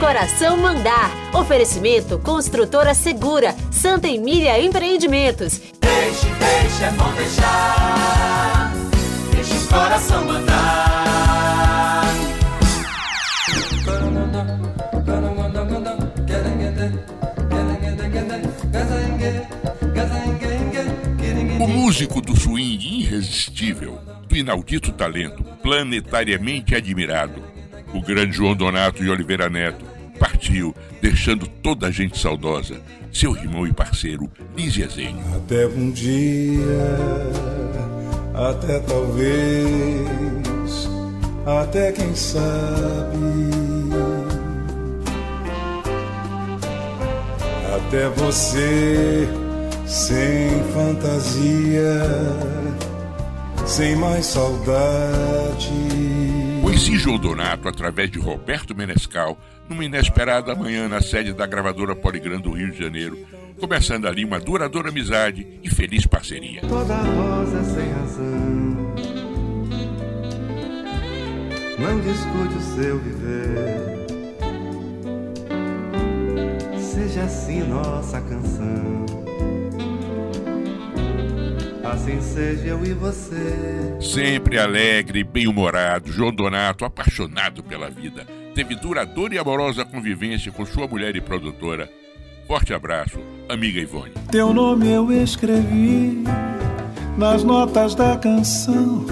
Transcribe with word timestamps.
coração 0.00 0.56
mandar. 0.56 1.10
Oferecimento 1.34 2.18
Construtora 2.18 2.94
Segura, 2.94 3.54
Santa 3.70 4.08
Emília 4.08 4.58
Empreendimentos. 4.58 5.60
Deixe, 5.78 6.26
deixe, 6.26 6.84
é 6.84 6.90
bom 6.92 7.12
deixar. 7.12 8.72
Deixe 9.34 9.52
o 9.52 9.66
coração 9.68 10.24
mandar. 10.24 10.90
O 21.60 21.68
músico 21.68 22.22
do 22.22 22.34
swing 22.34 23.00
irresistível, 23.00 23.98
do 24.26 24.34
inaudito 24.34 24.92
talento, 24.92 25.44
planetariamente 25.62 26.74
admirado, 26.74 27.42
o 27.92 28.00
grande 28.00 28.36
João 28.36 28.54
Donato 28.54 29.02
de 29.02 29.10
Oliveira 29.10 29.50
Neto, 29.50 29.89
partiu, 30.20 30.74
deixando 31.00 31.46
toda 31.46 31.86
a 31.86 31.90
gente 31.90 32.18
saudosa, 32.18 32.78
seu 33.10 33.34
irmão 33.34 33.66
e 33.66 33.72
parceiro, 33.72 34.30
Lise 34.54 34.82
Ezenho. 34.82 35.24
Até 35.34 35.66
um 35.66 35.90
dia, 35.90 36.60
até 38.34 38.78
talvez, 38.80 40.08
até 41.46 41.90
quem 41.92 42.14
sabe. 42.14 43.50
Até 47.74 48.08
você, 48.10 49.26
sem 49.86 50.62
fantasia, 50.74 52.02
sem 53.66 53.96
mais 53.96 54.26
saudade. 54.26 55.72
Conheci 56.60 56.98
João 56.98 57.18
Donato 57.18 57.66
através 57.66 58.10
de 58.10 58.18
Roberto 58.18 58.76
Menescal 58.76 59.36
numa 59.70 59.84
inesperada 59.84 60.54
manhã 60.54 60.88
na 60.88 61.00
sede 61.00 61.32
da 61.32 61.46
gravadora 61.46 61.94
Poligram 61.94 62.40
do 62.40 62.50
Rio 62.50 62.72
de 62.72 62.78
Janeiro, 62.78 63.16
começando 63.60 64.06
ali 64.06 64.24
uma 64.24 64.40
duradoura 64.40 64.88
amizade 64.88 65.46
e 65.62 65.70
feliz 65.70 66.04
parceria. 66.04 66.60
Toda 66.62 66.96
rosa 66.96 67.62
sem 67.62 67.88
razão. 67.92 68.90
Não 71.78 72.00
discute 72.00 72.54
o 72.56 72.60
seu 72.60 72.98
viver. 72.98 74.00
Seja 76.78 77.22
assim 77.22 77.62
nossa 77.62 78.20
canção. 78.20 79.06
Assim 81.84 82.20
seja 82.20 82.68
eu 82.68 82.84
e 82.84 82.92
você. 82.92 83.96
Sempre 84.00 84.58
alegre 84.58 85.24
bem-humorado, 85.24 86.12
João 86.12 86.32
Donato, 86.32 86.84
apaixonado 86.84 87.62
pela 87.62 87.88
vida, 87.88 88.26
teve 88.54 88.74
duradoura 88.74 89.34
e 89.34 89.38
amorosa 89.38 89.84
convivência 89.84 90.50
com 90.52 90.64
sua 90.64 90.86
mulher 90.86 91.16
e 91.16 91.20
produtora. 91.20 91.90
Forte 92.46 92.74
abraço, 92.74 93.20
amiga 93.48 93.80
Ivone. 93.80 94.12
Teu 94.30 94.52
nome 94.52 94.88
eu 94.88 95.10
escrevi 95.12 96.24
nas 97.16 97.44
notas 97.44 97.94
da 97.94 98.16
canção 98.16 99.06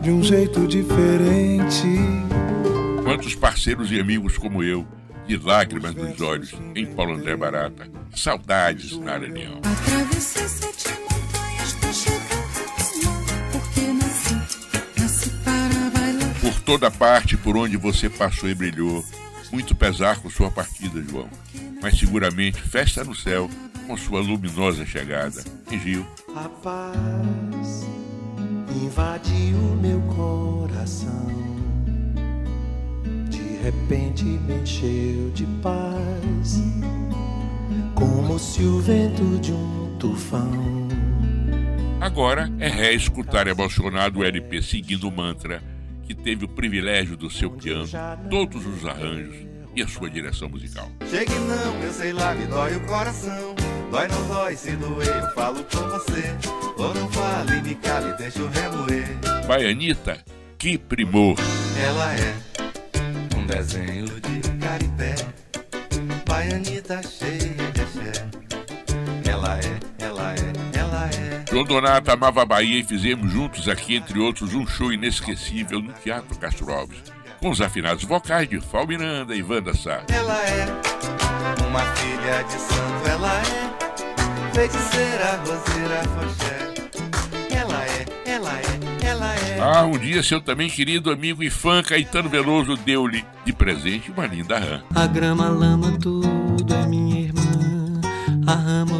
de 0.00 0.10
um 0.10 0.22
jeito 0.22 0.66
diferente. 0.66 1.86
Quantos 3.04 3.34
parceiros 3.34 3.90
e 3.92 4.00
amigos 4.00 4.38
como 4.38 4.62
eu, 4.62 4.86
de 5.26 5.36
lágrimas 5.36 5.94
nos 5.94 6.20
olhos, 6.20 6.54
em 6.74 6.86
Paulo 6.86 7.14
André 7.14 7.36
Barata. 7.36 7.90
Saudades 8.14 8.96
na 8.98 9.14
Aranhão. 9.14 9.60
Atravessei 9.64 10.48
sete 10.48 10.88
montanhas 11.00 11.25
toda 16.66 16.90
parte 16.90 17.36
por 17.36 17.56
onde 17.56 17.76
você 17.76 18.10
passou 18.10 18.50
e 18.50 18.54
brilhou, 18.54 19.04
muito 19.52 19.72
pesar 19.72 20.18
com 20.20 20.28
sua 20.28 20.50
partida, 20.50 21.00
João. 21.00 21.30
Mas 21.80 21.96
seguramente 21.96 22.60
festa 22.60 23.04
no 23.04 23.14
céu 23.14 23.48
com 23.86 23.96
sua 23.96 24.20
luminosa 24.20 24.84
chegada. 24.84 25.44
Em 25.70 25.78
Gil, 25.78 26.04
A 26.34 26.48
paz 26.48 27.86
invadiu 28.82 29.56
meu 29.80 30.00
coração. 30.02 31.26
De 33.30 33.62
repente 33.62 34.24
me 34.24 34.54
encheu 34.54 35.30
de 35.32 35.46
paz, 35.62 36.60
como 37.94 38.40
se 38.40 38.62
o 38.64 38.80
vento 38.80 39.38
de 39.38 39.52
um 39.52 39.96
tufão. 40.00 40.88
Agora 42.00 42.52
é 42.58 42.68
reescutar 42.68 43.46
emocionado 43.46 44.18
o 44.18 44.24
LP 44.24 44.60
seguindo 44.62 45.08
o 45.08 45.12
mantra 45.12 45.62
que 46.06 46.14
teve 46.14 46.44
o 46.44 46.48
privilégio 46.48 47.16
do 47.16 47.28
seu 47.28 47.50
piano, 47.50 47.88
todos 48.30 48.64
os 48.64 48.86
arranjos 48.86 49.36
e 49.74 49.82
a 49.82 49.88
sua 49.88 50.08
direção 50.08 50.48
musical. 50.48 50.90
Chegue 51.10 51.34
não, 51.34 51.82
eu 51.82 51.92
sei 51.92 52.12
lá, 52.12 52.34
me 52.34 52.46
dói 52.46 52.76
o 52.76 52.80
coração. 52.86 53.54
Dói 53.90 54.08
não 54.08 54.28
dói, 54.28 54.56
se 54.56 54.72
doer, 54.76 55.08
eu 55.08 55.34
falo 55.34 55.64
com 55.64 55.78
você. 55.88 56.34
Ou 56.78 56.94
não 56.94 57.10
fale, 57.10 57.60
me 57.60 57.74
cale, 57.74 58.16
deixa 58.16 58.38
eu 58.38 58.48
remoer. 58.48 59.46
Baianita, 59.46 60.24
que 60.56 60.78
primor! 60.78 61.36
Ela 61.84 62.14
é 62.14 62.34
um 63.36 63.46
desenho 63.46 64.06
de 64.06 64.40
caripé, 64.58 65.14
baianita 66.26 67.02
cheia 67.02 67.55
João 71.56 71.64
Donato 71.64 72.10
amava 72.10 72.42
a 72.42 72.44
Bahia 72.44 72.80
e 72.80 72.84
fizemos 72.84 73.32
juntos 73.32 73.66
aqui, 73.66 73.96
entre 73.96 74.18
outros, 74.18 74.52
um 74.52 74.66
show 74.66 74.92
inesquecível 74.92 75.80
no 75.80 75.90
Teatro 75.90 76.36
Castro 76.36 76.70
Alves, 76.70 76.98
com 77.40 77.48
os 77.48 77.62
afinados 77.62 78.04
vocais 78.04 78.46
de 78.46 78.60
Fal 78.60 78.86
Miranda 78.86 79.34
e 79.34 79.42
Wanda 79.42 79.72
Sá. 79.72 80.02
Ela 80.08 80.38
é 80.44 80.66
uma 81.66 81.80
filha 81.80 82.42
de 82.42 82.60
santo, 82.60 83.08
ela 83.08 83.40
é 83.40 84.54
feiticeira, 84.54 85.40
roseira, 85.46 86.02
foché. 86.18 87.56
Ela 87.56 87.84
é, 87.86 88.04
ela 88.26 88.52
é, 88.52 89.06
ela 89.06 89.34
é. 89.34 89.58
Ah, 89.58 89.86
um 89.86 89.96
dia 89.96 90.22
seu 90.22 90.42
também 90.42 90.68
querido 90.68 91.10
amigo 91.10 91.42
e 91.42 91.48
fã 91.48 91.82
Caetano 91.82 92.28
Veloso 92.28 92.76
deu-lhe 92.76 93.24
de 93.46 93.54
presente 93.54 94.10
uma 94.10 94.26
linda 94.26 94.58
rã. 94.58 94.82
A 94.94 95.06
grama, 95.06 95.48
lama, 95.48 95.96
tudo 95.98 96.35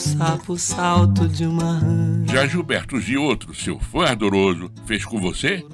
sapo, 0.00 0.54
o 0.54 0.58
salto 0.58 1.28
de 1.28 1.44
uma 1.46 1.78
rã. 1.78 2.24
Já 2.26 2.46
Gilberto 2.46 3.00
Gil, 3.00 3.22
outro, 3.22 3.54
seu 3.54 3.78
fã 3.78 4.06
ardoroso, 4.06 4.70
fez 4.86 5.04
com 5.04 5.20
você 5.20 5.64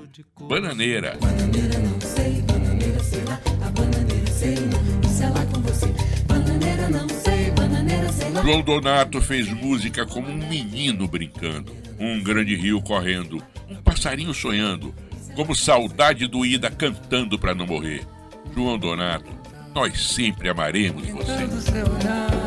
Bananeira. 0.40 1.16
Bananeira 1.20 1.78
não 1.78 2.00
sei, 2.00 2.42
bananeira 2.42 3.02
sei 3.02 3.24
lá. 3.24 3.40
A 3.64 3.70
bananeira 3.70 4.26
sei 4.26 4.54
não, 4.54 5.10
isso 5.10 5.22
é 5.22 5.28
lá 5.30 5.46
com 5.46 5.60
você. 5.62 5.86
Bananeira 6.26 6.88
não 6.90 7.08
sei, 7.08 7.50
bananeira 7.52 8.12
sei 8.12 8.30
lá. 8.30 8.42
João 8.42 8.62
Donato 8.62 9.20
fez 9.22 9.48
música 9.48 10.04
como 10.04 10.28
um 10.28 10.48
menino 10.48 11.08
brincando, 11.08 11.72
um 11.98 12.22
grande 12.22 12.54
rio 12.54 12.82
correndo, 12.82 13.42
um 13.68 13.76
passarinho 13.76 14.34
sonhando, 14.34 14.94
como 15.34 15.54
saudade 15.54 16.26
doída 16.26 16.70
cantando 16.70 17.38
pra 17.38 17.54
não 17.54 17.66
morrer. 17.66 18.06
João 18.54 18.78
Donato, 18.78 19.30
nós 19.74 20.00
sempre 20.00 20.48
amaremos 20.48 21.06
você. 21.08 22.45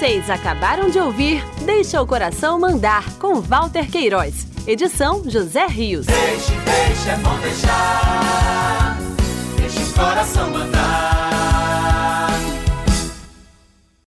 Vocês 0.00 0.30
acabaram 0.30 0.88
de 0.88 0.98
ouvir 0.98 1.44
Deixa 1.66 2.00
o 2.00 2.06
Coração 2.06 2.58
Mandar, 2.58 3.04
com 3.18 3.38
Walter 3.38 3.86
Queiroz. 3.90 4.46
Edição 4.66 5.22
José 5.28 5.66
Rios. 5.66 6.06
Deixe, 6.06 6.52
deixe, 6.52 7.10
é 7.10 7.16
bom 7.16 7.38
deixar. 7.40 8.96
Deixe 9.58 9.82
o 9.82 9.92
coração 9.92 10.50
mandar. 10.52 11.29